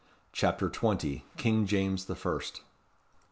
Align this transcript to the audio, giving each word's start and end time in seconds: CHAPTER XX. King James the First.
CHAPTER 0.33 0.67
XX. 0.67 1.21
King 1.37 1.67
James 1.67 2.05
the 2.05 2.15
First. 2.15 2.63